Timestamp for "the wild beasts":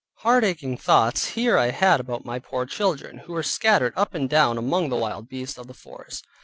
4.89-5.59